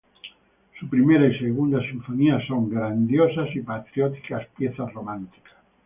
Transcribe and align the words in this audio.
Su 0.79 0.89
"Primera 0.89 1.27
"y 1.27 1.37
"Segunda 1.37 1.79
sinfonías" 1.79 2.43
son 2.47 2.71
grandiosas 2.71 3.55
y 3.55 3.61
patrióticas 3.61 4.47
piezas 4.57 4.91
románticas. 4.95 5.53